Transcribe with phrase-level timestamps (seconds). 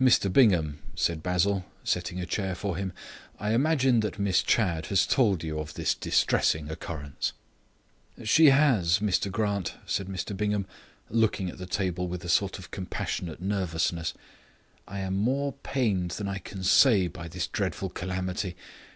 [0.00, 2.92] "Mr Bingham," said Basil, setting a chair for him,
[3.40, 7.32] "I imagine that Miss Chadd has told you of this distressing occurrence."
[8.22, 10.06] "She has, Mr Grant," said
[10.36, 10.64] Bingham,
[11.10, 14.14] looking at the table with a sort of compassionate nervousness.
[14.86, 18.54] "I am more pained than I can say by this dreadful calamity.